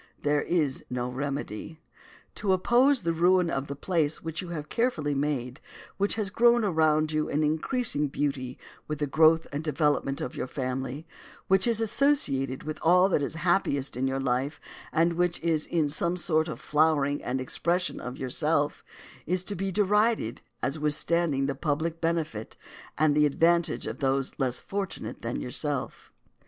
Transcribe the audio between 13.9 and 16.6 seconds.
in your life, and which is in some sort the